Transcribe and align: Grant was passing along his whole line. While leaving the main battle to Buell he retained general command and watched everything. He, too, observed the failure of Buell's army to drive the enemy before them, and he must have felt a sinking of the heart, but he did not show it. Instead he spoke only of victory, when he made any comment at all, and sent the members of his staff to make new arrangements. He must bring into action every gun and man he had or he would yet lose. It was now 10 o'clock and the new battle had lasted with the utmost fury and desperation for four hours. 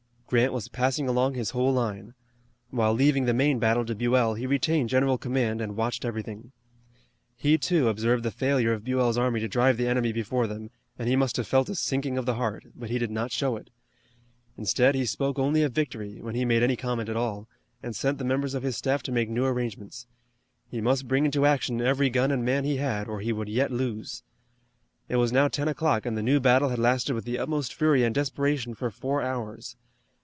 Grant 0.33 0.53
was 0.53 0.69
passing 0.69 1.09
along 1.09 1.33
his 1.33 1.49
whole 1.49 1.73
line. 1.73 2.13
While 2.69 2.93
leaving 2.93 3.25
the 3.25 3.33
main 3.33 3.59
battle 3.59 3.83
to 3.83 3.93
Buell 3.93 4.35
he 4.35 4.47
retained 4.47 4.87
general 4.87 5.17
command 5.17 5.59
and 5.59 5.75
watched 5.75 6.05
everything. 6.05 6.53
He, 7.35 7.57
too, 7.57 7.89
observed 7.89 8.23
the 8.23 8.31
failure 8.31 8.71
of 8.71 8.85
Buell's 8.85 9.17
army 9.17 9.41
to 9.41 9.49
drive 9.49 9.75
the 9.75 9.89
enemy 9.89 10.13
before 10.13 10.47
them, 10.47 10.69
and 10.97 11.09
he 11.09 11.17
must 11.17 11.35
have 11.35 11.47
felt 11.49 11.67
a 11.67 11.75
sinking 11.75 12.17
of 12.17 12.25
the 12.25 12.35
heart, 12.35 12.63
but 12.73 12.89
he 12.89 12.97
did 12.97 13.11
not 13.11 13.33
show 13.33 13.57
it. 13.57 13.71
Instead 14.57 14.95
he 14.95 15.05
spoke 15.05 15.37
only 15.37 15.63
of 15.63 15.73
victory, 15.73 16.21
when 16.21 16.33
he 16.35 16.45
made 16.45 16.63
any 16.63 16.77
comment 16.77 17.09
at 17.09 17.17
all, 17.17 17.49
and 17.83 17.93
sent 17.93 18.17
the 18.17 18.23
members 18.23 18.53
of 18.53 18.63
his 18.63 18.77
staff 18.77 19.03
to 19.03 19.11
make 19.11 19.27
new 19.29 19.43
arrangements. 19.43 20.07
He 20.69 20.79
must 20.79 21.09
bring 21.09 21.25
into 21.25 21.45
action 21.45 21.81
every 21.81 22.09
gun 22.09 22.31
and 22.31 22.45
man 22.45 22.63
he 22.63 22.77
had 22.77 23.09
or 23.09 23.19
he 23.19 23.33
would 23.33 23.49
yet 23.49 23.69
lose. 23.69 24.23
It 25.09 25.17
was 25.17 25.33
now 25.33 25.49
10 25.49 25.67
o'clock 25.67 26.05
and 26.05 26.17
the 26.17 26.23
new 26.23 26.39
battle 26.39 26.69
had 26.69 26.79
lasted 26.79 27.15
with 27.15 27.25
the 27.25 27.37
utmost 27.37 27.73
fury 27.73 28.05
and 28.05 28.15
desperation 28.15 28.73
for 28.73 28.89
four 28.89 29.21
hours. 29.21 29.75